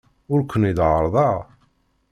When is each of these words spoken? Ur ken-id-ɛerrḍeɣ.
Ur 0.33 0.41
ken-id-ɛerrḍeɣ. 0.45 1.37